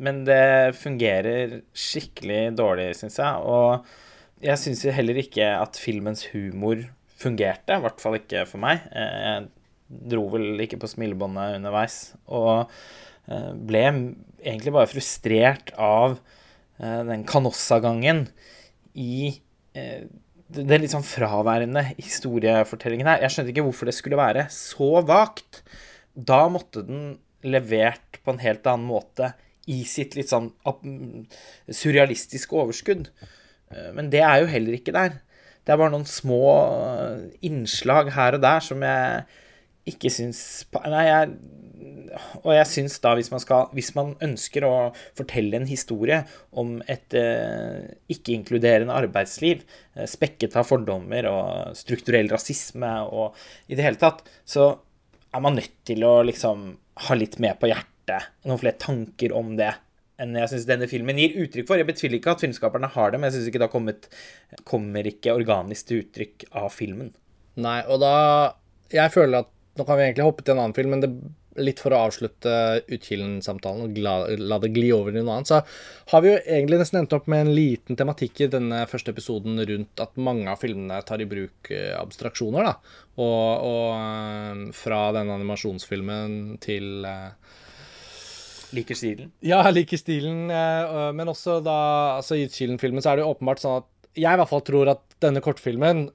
[0.00, 3.40] men det fungerer skikkelig dårlig, syns jeg.
[3.44, 6.84] Og jeg syns heller ikke at filmens humor
[7.20, 8.84] fungerte, i hvert fall ikke for meg.
[8.92, 11.98] Eh, jeg dro vel ikke på smilebåndet underveis.
[12.32, 12.70] Og
[13.24, 13.84] Eh, ble
[14.44, 16.18] egentlig bare frustrert av
[16.78, 18.26] eh, den Canossa-gangen
[18.94, 19.40] i
[19.74, 20.04] eh,
[20.54, 23.24] den litt sånn fraværende historiefortellingen her.
[23.24, 25.62] Jeg skjønte ikke hvorfor det skulle være så vagt.
[26.14, 29.32] Da måtte den levert på en helt annen måte
[29.66, 30.52] i sitt litt sånn
[31.72, 33.08] surrealistiske overskudd.
[33.96, 35.16] Men det er jo heller ikke der.
[35.64, 36.44] Det er bare noen små
[37.44, 39.24] innslag her og der som jeg
[39.94, 40.40] ikke syns
[40.84, 41.32] Nei, jeg
[42.42, 44.74] og jeg syns da, hvis man, skal, hvis man ønsker å
[45.16, 46.22] fortelle en historie
[46.60, 53.86] om et eh, ikke-inkluderende arbeidsliv, eh, spekket av fordommer og strukturell rasisme og i det
[53.86, 54.72] hele tatt, så
[55.34, 56.70] er man nødt til å liksom
[57.08, 59.72] ha litt mer på hjertet, noen flere tanker om det
[60.22, 61.80] enn jeg syns denne filmen gir uttrykk for.
[61.80, 64.06] Jeg betviler ikke at filmskaperne har det, men jeg syns ikke det har kommet,
[64.68, 67.10] kommer ikke organisk til uttrykk av filmen.
[67.60, 68.14] Nei, og da
[68.90, 71.08] Jeg føler at Nå kan vi egentlig hoppe til en annen film, men det,
[71.62, 72.52] litt for å avslutte
[72.92, 75.60] Utkilen-samtalen og la, la, det gli over i noe annet, så
[76.12, 79.60] har vi jo egentlig nesten endt opp med en liten tematikk i denne første episoden
[79.68, 82.98] rundt at mange av filmene tar i bruk uh, abstraksjoner, da.
[83.14, 87.30] Og, og uh, fra denne animasjonsfilmen til uh,
[88.74, 89.28] Liker stilen?
[89.46, 91.76] Ja, liker stilen, men også da
[92.16, 94.90] altså I Utkilen-filmen så er det jo åpenbart sånn at jeg i hvert fall tror
[94.90, 96.08] at denne kortfilmen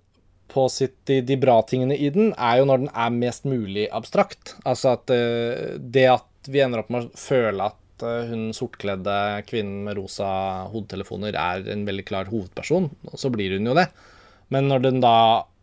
[0.50, 3.86] på sitt, de, de, bra tingene i den, er jo når den er mest mulig
[3.96, 4.56] abstrakt.
[4.68, 9.16] Altså at uh, det at vi ender opp med å føle at uh, hun sortkledde
[9.50, 10.30] kvinnen med rosa
[10.72, 13.90] hodetelefoner er en veldig klar hovedperson, så blir hun jo det.
[14.54, 15.16] Men når den da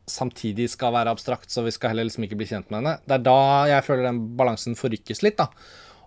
[0.06, 3.18] samtidig skal være abstrakt, så vi skal heller liksom ikke bli kjent med henne, det
[3.18, 3.40] er da
[3.72, 5.50] jeg føler den balansen forrykkes litt, da.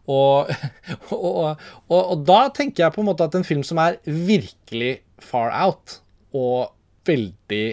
[0.09, 0.49] Og,
[1.15, 1.59] og,
[1.91, 5.51] og, og da tenker jeg på en måte at en film som er virkelig far
[5.65, 5.99] out,
[6.31, 6.71] og
[7.09, 7.65] veldig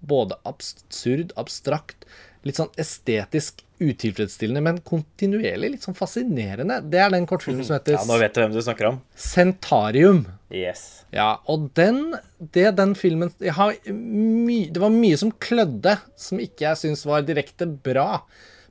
[0.00, 2.06] både absurd, abstrakt,
[2.46, 6.80] litt sånn estetisk utilfredsstillende, men kontinuerlig litt sånn fascinerende.
[6.92, 9.00] Det er den kortfilmen som heter Ja, nå vet du hvem du snakker om.
[9.16, 10.22] Sentarium.
[10.52, 11.06] Yes.
[11.14, 16.80] Ja, og den Det den filmen my, Det var mye som klødde, som ikke jeg
[16.82, 18.24] syns var direkte bra.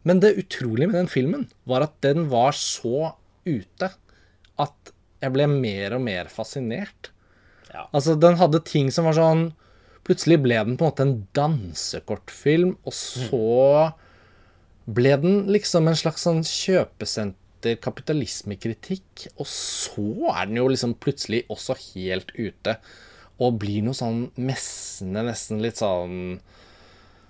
[0.03, 3.13] Men det utrolige med den filmen var at den var så
[3.47, 3.91] ute
[4.59, 7.11] at jeg ble mer og mer fascinert.
[7.73, 7.87] Ja.
[7.91, 9.49] Altså, den hadde ting som var sånn
[10.09, 13.91] Plutselig ble den på en måte en dansekortfilm, og så
[14.89, 19.27] ble den liksom en slags sånn kjøpesenter kapitalismekritikk.
[19.37, 22.79] Og så er den jo liksom plutselig også helt ute.
[23.39, 26.39] Og blir noe sånn messende, nesten litt sånn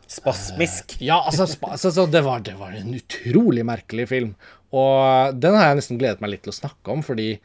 [0.10, 0.96] Spasmisk.
[0.98, 4.32] Uh, ja, altså, altså det, var, det, var, en utrolig merkelig film.
[4.74, 7.36] Og den har jeg nesten gledet meg litt til å snakke om, fordi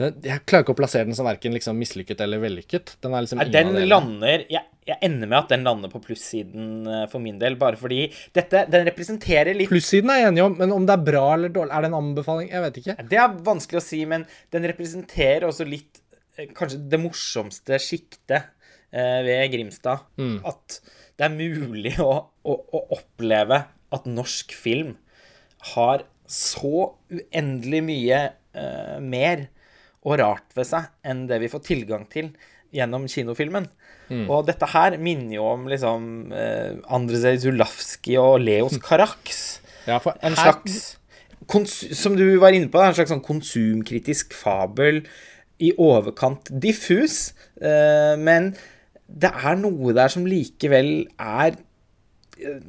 [0.00, 2.94] den, jeg klarer ikke å plassere den som verken liksom mislykket eller vellykket.
[3.00, 7.22] Den, liksom den lander jeg, jeg, ender med at den lander på plussiden eh, for
[7.22, 8.04] min del, bare fordi
[8.36, 11.52] dette Den representerer litt Plussiden er jeg enig om, men om det er bra eller
[11.54, 12.52] dårlig Er det en anbefaling?
[12.52, 12.96] Jeg vet ikke.
[13.10, 16.02] Det er vanskelig å si, men den representerer også litt
[16.36, 18.50] eh, Kanskje det morsomste sjiktet
[18.90, 20.08] eh, ved Grimstad.
[20.20, 20.40] Mm.
[20.48, 20.80] At
[21.20, 24.94] det er mulig å, å, å oppleve at norsk film
[25.74, 28.20] har så uendelig mye
[28.56, 29.48] eh, mer
[30.06, 32.30] og rart ved seg enn det vi får tilgang til
[32.74, 33.66] gjennom kinofilmen.
[34.10, 34.26] Mm.
[34.26, 39.60] Og dette her minner jo om liksom eh, Andrzej Zulawski og Leos Carax.
[39.86, 40.96] Ja, en slags
[41.96, 45.04] Som du var inne på, en slags sånn konsumkritisk fabel
[45.60, 47.32] i overkant diffus.
[47.60, 48.52] Eh, men
[49.10, 51.56] det er noe der som likevel er
[52.38, 52.60] eh,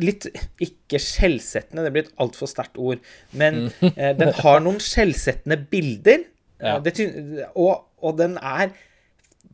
[0.00, 0.26] litt
[0.62, 3.02] Ikke skjellsettende, det blir et altfor sterkt ord.
[3.32, 3.90] Men mm.
[3.94, 6.24] eh, den har noen skjellsettende bilder
[6.64, 6.78] ja.
[6.80, 6.94] Det,
[7.58, 8.70] og, og, den er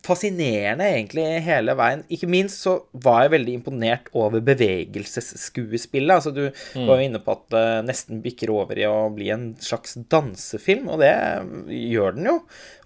[0.04, 2.02] fascinerende egentlig hele veien.
[2.12, 6.14] Ikke minst så var jeg veldig imponert over bevegelsesskuespillet.
[6.14, 6.86] Altså du mm.
[6.88, 10.90] var jo inne på at det nesten bikker over i å bli en slags dansefilm,
[10.92, 11.12] og det
[11.90, 12.36] gjør den jo.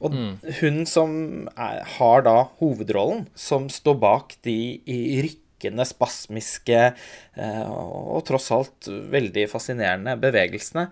[0.04, 0.34] Og mm.
[0.60, 1.16] hun som
[1.54, 4.58] er, har da hovedrollen, som står bak de
[4.90, 10.90] i rykkende, spasmiske eh, og tross alt veldig fascinerende bevegelsene,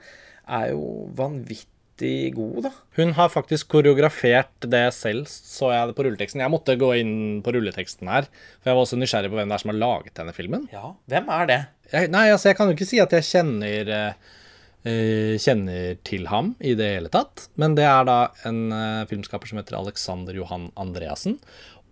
[0.53, 1.72] er jo vanvittig
[2.03, 2.73] vanvittig god, da.
[2.97, 6.41] Hun har faktisk koreografert det selv, så jeg det på rulleteksten.
[6.41, 8.29] Jeg måtte gå inn på rulleteksten her,
[8.61, 10.69] for jeg var også nysgjerrig på hvem det er som har laget denne filmen.
[10.73, 11.61] Ja, hvem er det?
[11.93, 16.55] Jeg, nei, altså, jeg kan jo ikke si at jeg kjenner uh, kjenner til ham
[16.61, 17.49] i det hele tatt.
[17.57, 21.39] Men det er da en uh, filmskaper som heter Alexander Johan Andreassen.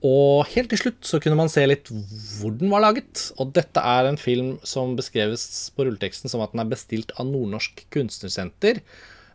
[0.01, 3.27] Og helt til slutt så kunne man se litt hvor den var laget.
[3.37, 5.45] Og dette er en film som beskreves
[5.77, 8.81] på rulleteksten som at den er bestilt av Nordnorsk Kunstnersenter.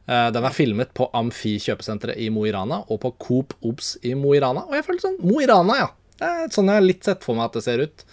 [0.06, 3.96] Eh, den er filmet på Amfi kjøpesenteret i Mo i Rana og på Coop Obs
[4.06, 4.68] i Mo i Rana.
[4.70, 5.92] Og jeg føler sånn Mo i Rana, ja.
[6.16, 8.06] Det er sånn jeg har litt sett for meg at det ser ut.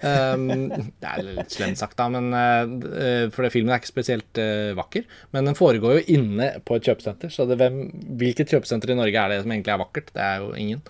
[0.00, 0.70] Um,
[1.02, 4.70] det er litt slemt sagt, da, men, uh, for det, filmen er ikke spesielt uh,
[4.78, 5.04] vakker.
[5.34, 7.82] Men den foregår jo inne på et kjøpesenter, så det, hvem,
[8.20, 10.14] hvilket kjøpesenter i Norge er det som egentlig er vakkert?
[10.14, 10.80] Det er jo ingen.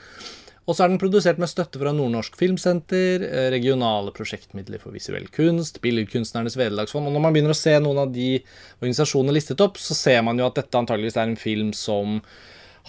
[0.71, 5.27] Og så er den produsert med støtte fra Nordnorsk Filmsenter, eh, regionale prosjektmidler for visuell
[5.35, 7.09] kunst, Billedkunstnernes vederlagsfond.
[7.09, 8.39] Og når man begynner å se noen av de
[8.79, 12.21] organisasjonene listet opp, så ser man jo at dette antageligvis er en film som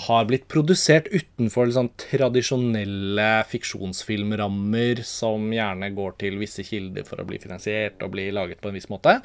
[0.05, 7.25] har blitt produsert utenfor liksom, tradisjonelle fiksjonsfilmrammer som gjerne går til visse kilder for å
[7.27, 9.17] bli finansiert og bli laget på en viss måte.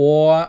[0.00, 0.48] Og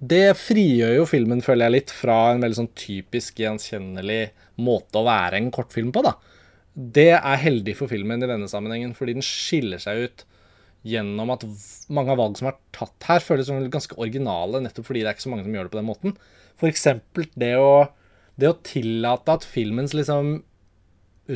[0.00, 4.30] det frigjør jo filmen, føler jeg, litt fra en veldig sånn typisk gjenkjennelig
[4.64, 6.14] måte å være en kortfilm på, da.
[6.80, 10.26] Det er heldig for filmen i denne sammenhengen, fordi den skiller seg ut
[10.86, 11.44] gjennom at
[11.92, 15.18] mange av valg som er tatt her, føles som ganske originale, nettopp fordi det er
[15.18, 16.14] ikke så mange som gjør det på den måten.
[16.70, 17.72] Eksempel det å,
[18.40, 20.38] det å tillate at filmens liksom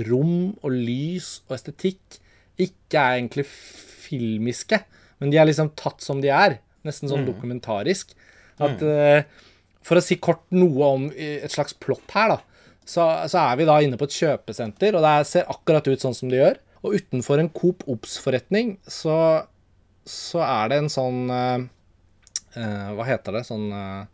[0.08, 2.18] rom og lys og estetikk
[2.60, 4.80] ikke er egentlig filmiske,
[5.20, 6.58] men de er liksom tatt som de er.
[6.84, 8.12] Nesten sånn dokumentarisk.
[8.62, 9.24] At eh,
[9.84, 12.53] For å si kort noe om eh, et slags plott her, da.
[12.84, 16.00] Så, så er vi da inne på et kjøpesenter, og det er- ser akkurat ut
[16.04, 16.58] sånn som det gjør.
[16.84, 19.46] Og utenfor en Coop Obs-forretning så,
[20.04, 21.62] så er det en sånn eh,
[22.60, 23.44] eh, Hva heter det?
[23.48, 24.04] Sånn eh,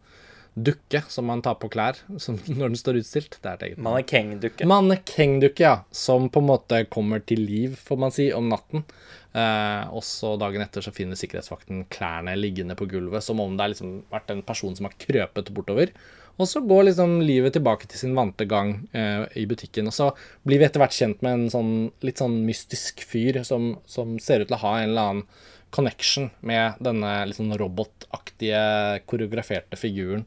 [0.54, 3.40] dukke som man tar på klær som, når den står utstilt.
[3.42, 4.68] Det er et eget Mannekengdukke.
[4.70, 5.74] Mannekengdukke, ja.
[5.90, 8.86] Som på en måte kommer til liv, får man si, om natten.
[9.34, 13.66] Eh, og så dagen etter så finner sikkerhetsvakten klærne liggende på gulvet, som om det
[13.66, 15.90] har liksom vært en person som har krøpet bortover.
[16.40, 19.90] Og så går liksom livet tilbake til sin vante gang eh, i butikken.
[19.90, 20.10] Og så
[20.48, 21.72] blir vi etter hvert kjent med en sånn
[22.06, 25.26] litt sånn mystisk fyr som, som ser ut til å ha en eller annen
[25.70, 28.62] connection med denne liksom robotaktige,
[29.10, 30.24] koreograferte figuren.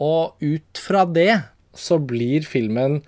[0.00, 1.42] Og ut fra det
[1.76, 3.02] så blir filmen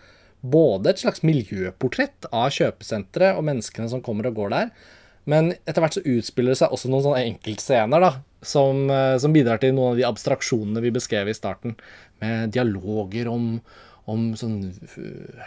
[0.45, 4.75] både et slags miljøportrett av kjøpesenteret og menneskene som kommer og går der,
[5.31, 8.11] men etter hvert så utspiller det seg også noen sånne enkeltscener da,
[8.45, 11.79] som, eh, som bidrar til noen av de abstraksjonene vi beskrev i starten,
[12.23, 13.59] med dialoger om,
[14.11, 14.59] om sånn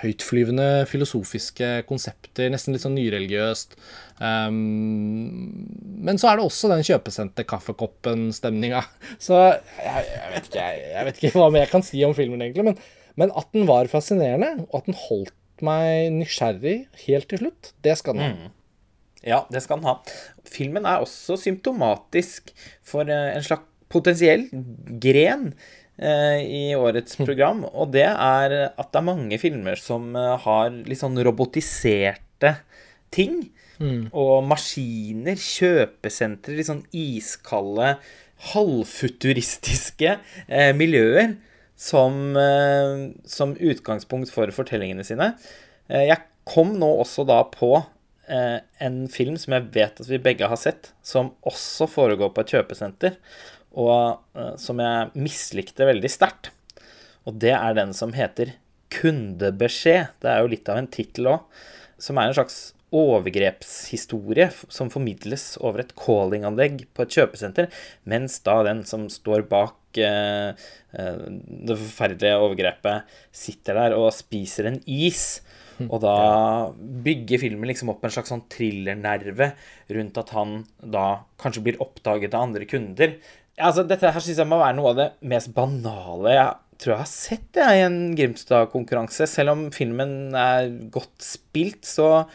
[0.01, 3.77] høytflyvende filosofiske konsepter, nesten litt sånn nyreligiøst.
[4.17, 5.63] Um,
[6.07, 8.83] men så er det også den kjøpesendte kaffekoppen-stemninga.
[9.25, 12.15] Så jeg, jeg, vet ikke, jeg, jeg vet ikke hva mer jeg kan si om
[12.17, 12.71] filmen, egentlig.
[12.71, 12.79] Men,
[13.17, 16.77] men at den var fascinerende, og at den holdt meg nysgjerrig
[17.07, 18.51] helt til slutt, det skal den ha.
[19.25, 19.97] Ja, det skal den ha.
[20.47, 22.53] Filmen er også symptomatisk
[22.85, 24.45] for eh, en slags potensiell
[25.03, 30.35] gren eh, i årets program, og det er at det er mange filmer som eh,
[30.43, 32.53] har litt sånn robotiserte
[33.13, 33.47] ting.
[33.77, 37.95] Og maskiner, kjøpesentre, litt sånn iskalde,
[38.53, 40.15] halvfuturistiske
[40.47, 41.35] eh, miljøer
[41.77, 45.33] som, eh, som utgangspunkt for fortellingene sine.
[45.89, 50.21] Eh, jeg kom nå også da på eh, en film som jeg vet at vi
[50.21, 53.17] begge har sett, som også foregår på et kjøpesenter,
[53.77, 56.51] og eh, som jeg mislikte veldig sterkt.
[57.27, 58.55] Og det er den som heter
[58.93, 60.15] Kundebeskjed.
[60.23, 61.63] Det er jo litt av en tittel òg.
[62.01, 62.59] Som er en slags
[62.95, 67.67] overgrepshistorie som formidles over et callinganlegg på et kjøpesenter,
[68.07, 70.55] mens da den som står bak eh,
[70.95, 71.25] eh,
[71.67, 75.41] det forferdelige overgrepet, sitter der og spiser en is.
[75.85, 76.15] Og da
[77.05, 79.51] bygger filmen liksom opp en slags sånn thrillernerve
[79.93, 81.07] rundt at han da
[81.41, 83.13] kanskje blir oppdaget av andre kunder.
[83.57, 87.01] Altså, dette her synes jeg må være noe av det mest banale jeg tror jeg
[87.01, 89.25] har sett det i en Grimstad-konkurranse.
[89.29, 92.27] Selv om filmen er godt spilt, så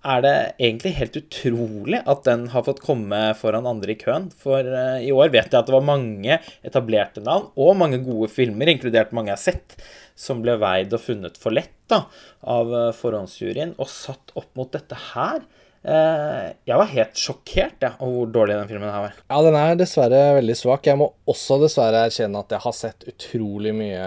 [0.00, 4.30] er det egentlig helt utrolig at den har fått komme foran andre i køen.
[4.32, 8.30] For uh, i år vet jeg at det var mange etablerte navn, og mange gode
[8.32, 9.76] filmer, inkludert mange jeg har sett,
[10.18, 12.02] som ble veid og funnet for lett da,
[12.44, 15.40] av eh, forhåndsjuryen, og satt opp mot dette her.
[15.80, 19.16] Eh, jeg var helt sjokkert ja, over hvor dårlig den filmen her var.
[19.32, 20.84] Ja, den er dessverre veldig svak.
[20.90, 24.06] Jeg må også dessverre erkjenne at jeg har sett utrolig mye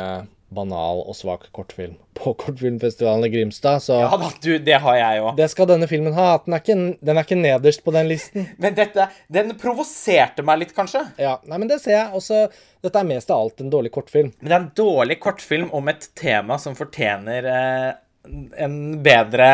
[0.53, 5.23] banal og svak kortfilm på kortfilmfestivalen i Grimstad, så Ja da, du, det har jeg
[5.23, 5.31] òg.
[5.39, 6.27] det skal denne filmen ha.
[6.45, 8.45] Den er, ikke, den er ikke nederst på den listen.
[8.61, 11.01] Men dette, den provoserte meg litt, kanskje.
[11.17, 12.43] Ja, nei, men det ser jeg også.
[12.85, 14.29] Dette er mest av alt en dårlig kortfilm.
[14.43, 17.89] Men det er en dårlig kortfilm om et tema som fortjener eh,
[18.23, 19.47] en bedre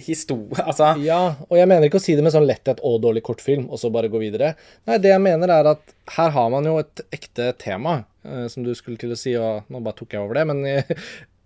[0.00, 0.92] historie Altså.
[1.02, 3.80] Ja, og jeg mener ikke å si det med sånn letthet og dårlig kortfilm, og
[3.80, 4.54] så bare gå videre.
[4.88, 8.66] Nei, det jeg mener er at her har man jo et ekte tema, eh, som
[8.66, 10.94] du skulle til å si, og nå bare tok jeg over det, men eh,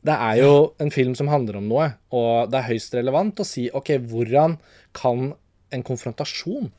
[0.06, 3.48] det er jo en film som handler om noe, og det er høyst relevant å
[3.48, 4.56] si OK, hvordan
[4.96, 5.32] kan
[5.74, 6.70] en konfrontasjon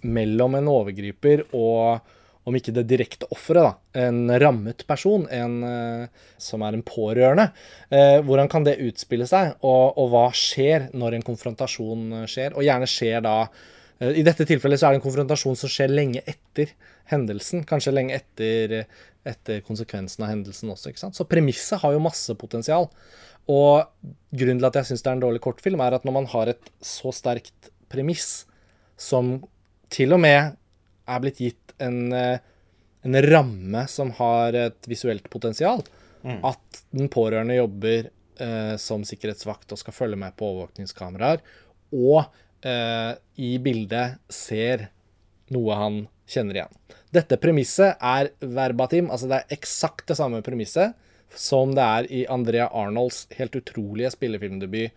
[0.00, 2.00] mellom en overgriper og
[2.48, 7.50] om ikke det direkte offeret, da, en rammet person, en eh, som er en pårørende.
[7.92, 12.56] Eh, hvordan kan det utspille seg, og, og hva skjer når en konfrontasjon skjer?
[12.56, 15.92] Og gjerne skjer da eh, I dette tilfellet så er det en konfrontasjon som skjer
[15.92, 16.72] lenge etter
[17.12, 17.66] hendelsen.
[17.68, 18.86] Kanskje lenge etter,
[19.28, 20.92] etter konsekvensen av hendelsen også.
[20.92, 21.18] ikke sant?
[21.18, 22.88] Så premisset har jo masse potensial.
[23.50, 23.84] Og
[24.30, 26.52] grunnen til at jeg syns det er en dårlig kortfilm, er at når man har
[26.52, 28.46] et så sterkt premiss
[29.00, 29.38] som
[29.90, 30.56] til og med
[31.10, 32.38] er blitt gitt en, eh,
[33.02, 35.82] en ramme som har et visuelt potensial.
[36.44, 38.10] At den pårørende jobber
[38.40, 41.40] eh, som sikkerhetsvakt og skal følge med på overvåkningskameraer,
[41.96, 42.18] og
[42.66, 44.90] eh, i bildet ser
[45.54, 46.76] noe han kjenner igjen.
[47.10, 50.94] Dette premisset er verbatim, altså det er eksakt det samme premisset
[51.34, 54.90] som det er i Andrea Arnolds helt utrolige spillefilmdebut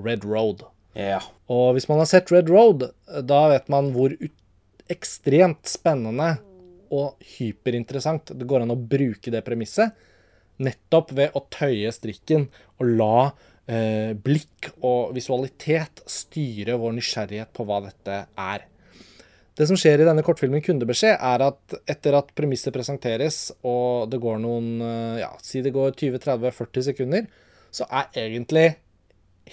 [0.00, 0.64] Red Road.
[0.94, 1.20] Ja.
[1.50, 2.88] Og hvis man har sett Red Road,
[3.26, 4.14] da vet man hvor
[4.90, 6.32] ekstremt spennende
[6.90, 9.94] og hyperinteressant det går an å bruke det premisset.
[10.60, 12.48] Nettopp ved å tøye strikken
[12.80, 13.30] og la
[13.70, 18.66] eh, blikk og visualitet styre vår nysgjerrighet på hva dette er.
[19.56, 24.20] Det som skjer i denne kortfilmen Kundebeskjed, er at etter at premisset presenteres, og det
[24.22, 27.26] går noen eh, ja, si det går 20-30-40 sekunder,
[27.70, 28.68] så er egentlig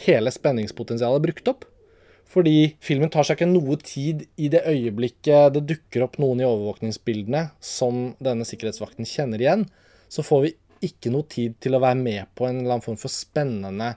[0.06, 1.68] hele spenningspotensialet brukt opp.
[2.28, 6.48] Fordi filmen tar seg ikke noe tid i det øyeblikket det dukker opp noen i
[6.48, 9.64] overvåkningsbildene som denne sikkerhetsvakten kjenner igjen,
[10.12, 10.56] så får vi
[10.88, 13.94] ikke noe tid til å være med på en eller annen form for spennende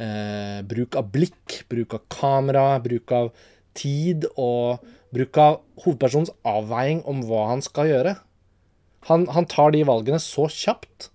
[0.00, 3.30] eh, bruk av blikk, bruk av kamera, bruk av
[3.76, 4.82] tid og
[5.14, 8.16] bruk av hovedpersonens avveiing om hva han skal gjøre.
[9.10, 11.10] Han, han tar de valgene så kjapt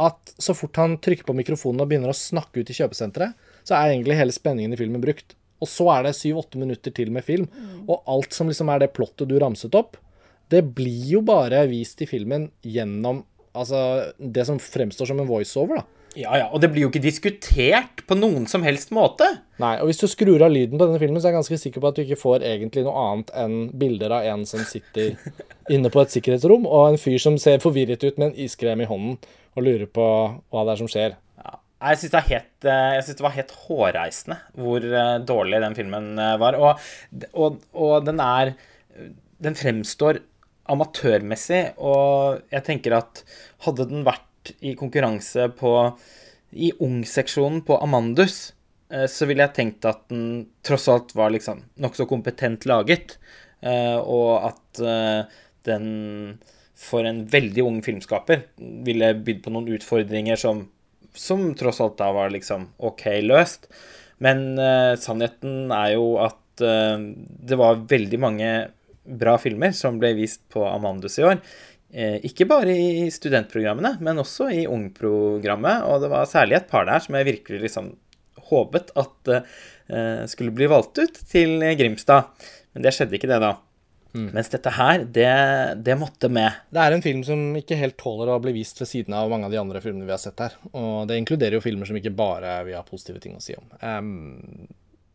[0.00, 3.76] at så fort han trykker på mikrofonen og begynner å snakke ut i kjøpesenteret, så
[3.76, 5.36] er egentlig hele spenningen i filmen brukt.
[5.60, 7.48] Og så er det syv-åtte minutter til med film.
[7.86, 9.98] Og alt som liksom er det plottet du ramset opp,
[10.50, 13.22] det blir jo bare vist i filmen gjennom
[13.54, 16.00] altså, det som fremstår som en voiceover, da.
[16.18, 19.28] Ja, ja, og det blir jo ikke diskutert på noen som helst måte.
[19.62, 21.82] Nei, og hvis du skrur av lyden på denne filmen, så er jeg ganske sikker
[21.82, 25.14] på at du ikke får egentlig noe annet enn bilder av en som sitter
[25.74, 28.90] inne på et sikkerhetsrom, og en fyr som ser forvirret ut med en iskrem i
[28.90, 29.20] hånden
[29.54, 30.06] og lurer på
[30.50, 31.14] hva det er som skjer.
[31.44, 31.60] Ja.
[31.80, 32.40] Jeg syns det,
[33.08, 36.58] det, var helt hårreisende hvor eh, dårlig den filmen eh, var.
[36.60, 36.90] Og,
[37.32, 38.52] og, og den er
[39.40, 40.20] Den fremstår
[40.70, 43.22] amatørmessig, og jeg tenker at
[43.64, 45.72] hadde den vært i konkurranse på
[46.50, 48.52] i ung-seksjonen på Amandus,
[48.92, 53.16] eh, så ville jeg tenkt at den tross alt var liksom nokså kompetent laget,
[53.62, 55.86] eh, og at eh, den
[56.80, 58.46] for en veldig ung filmskaper
[58.86, 60.64] ville bydd på noen utfordringer som,
[61.18, 63.70] som tross alt da var liksom OK løst.
[64.20, 67.00] Men uh, sannheten er jo at uh,
[67.50, 68.50] det var veldig mange
[69.10, 71.40] bra filmer som ble vist på Amandus i år.
[71.90, 75.86] Eh, ikke bare i studentprogrammene, men også i ungprogrammet.
[75.90, 77.88] Og det var særlig et par der som jeg virkelig liksom
[78.50, 82.30] håpet at uh, skulle bli valgt ut til Grimstad.
[82.74, 83.56] Men det skjedde ikke, det, da.
[84.12, 84.30] Mm.
[84.34, 85.30] Mens dette her, det,
[85.86, 86.58] det, måtte med.
[86.72, 89.46] Det er en film som ikke helt tåler å bli vist ved siden av mange
[89.46, 90.56] av de andre filmene vi har sett her.
[90.72, 93.66] Og det inkluderer jo filmer som ikke bare vi har positive ting å si om.
[93.80, 94.68] Um,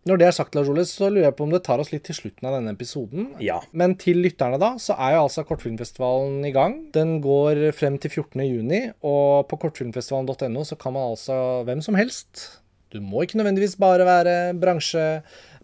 [0.06, 2.04] når det er sagt, Lars Ole, så lurer jeg på om det tar oss litt
[2.06, 3.32] til slutten av denne episoden.
[3.42, 3.58] Ja.
[3.74, 6.76] Men til lytterne, da, så er jo altså Kortfilmfestivalen i gang.
[6.94, 12.46] Den går frem til 14.6, og på kortfilmfestivalen.no så kan man altså hvem som helst
[12.94, 14.36] Du må ikke nødvendigvis bare være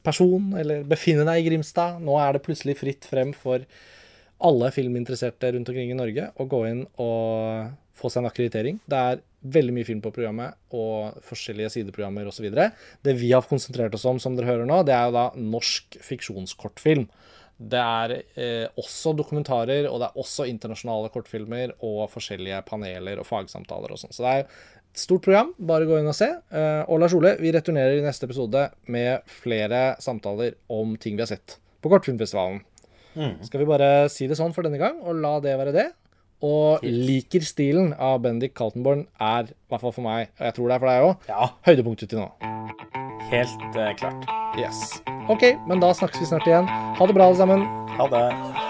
[0.02, 2.02] bransjeperson eller befinne deg i Grimstad.
[2.02, 3.64] Nå er det plutselig fritt frem for
[4.42, 8.80] alle filminteresserte rundt omkring i Norge å gå inn og få seg en akkreditering.
[8.90, 12.50] Det er veldig mye film på programmet og forskjellige sideprogrammer osv.
[12.50, 16.00] Det vi har konsentrert oss om, som dere hører nå, det er jo da norsk
[16.02, 17.08] fiksjonskortfilm.
[17.62, 23.28] Det er eh, også dokumentarer, og det er også internasjonale kortfilmer og forskjellige paneler og
[23.30, 24.14] fagsamtaler og sånn.
[24.18, 24.48] Så det er
[24.98, 25.54] stort program.
[25.58, 26.30] Bare gå inn og se.
[26.30, 31.26] Eh, og Lars Ole, vi returnerer i neste episode med flere samtaler om ting vi
[31.26, 32.62] har sett på Kortfilmfestivalen.
[33.16, 33.42] Mm.
[33.44, 35.90] Skal vi bare si det sånn for denne gang, og la det være det?
[36.42, 40.72] Og liker stilen av Bendik Kaltenborn er, i hvert fall for meg, og jeg tror
[40.72, 41.52] det er for deg òg, ja.
[41.70, 42.32] høydepunktet til nå.
[43.30, 44.28] Helt uh, klart.
[44.60, 44.82] Yes.
[45.32, 46.68] OK, men da snakkes vi snart igjen.
[46.68, 47.66] Ha det bra, alle sammen.
[48.00, 48.70] Ha det.